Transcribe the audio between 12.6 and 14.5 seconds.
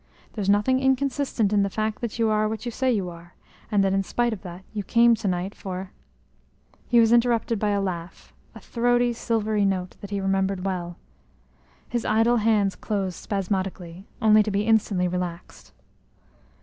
closed spasmodically, only to